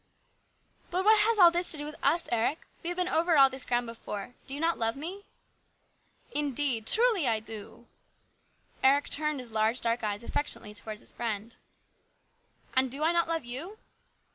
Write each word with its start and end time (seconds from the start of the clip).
"But 0.89 1.05
what 1.05 1.19
has 1.19 1.37
all 1.37 1.51
this 1.51 1.71
to 1.71 1.77
do 1.77 1.85
with 1.85 1.93
us, 2.01 2.27
Eric? 2.31 2.65
We 2.81 2.87
have 2.89 2.97
been 2.97 3.07
over 3.07 3.37
all 3.37 3.51
this 3.51 3.65
ground 3.65 3.85
before. 3.85 4.33
Do 4.47 4.55
you 4.55 4.59
not 4.59 4.79
love 4.79 4.95
me?"" 4.95 5.25
Indeed, 6.31 6.87
truly 6.87 7.27
I 7.27 7.39
do!" 7.39 7.85
v 8.81 8.87
Eric 8.87 9.09
turned 9.11 9.39
his 9.39 9.51
large 9.51 9.79
dark 9.79 10.03
eyes 10.03 10.23
affectionately 10.23 10.73
towards 10.73 11.01
his 11.01 11.13
friend." 11.13 11.55
And 12.75 12.89
do 12.89 13.03
I 13.03 13.11
not 13.11 13.27
love 13.27 13.45
you 13.45 13.77